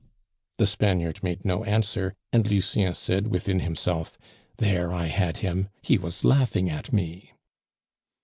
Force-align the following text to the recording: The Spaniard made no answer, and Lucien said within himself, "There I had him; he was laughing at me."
The 0.57 0.65
Spaniard 0.65 1.21
made 1.21 1.45
no 1.45 1.63
answer, 1.63 2.15
and 2.33 2.49
Lucien 2.49 2.95
said 2.95 3.27
within 3.27 3.59
himself, 3.59 4.17
"There 4.57 4.91
I 4.91 5.05
had 5.05 5.37
him; 5.45 5.69
he 5.83 5.99
was 5.99 6.25
laughing 6.25 6.71
at 6.71 6.91
me." 6.91 7.33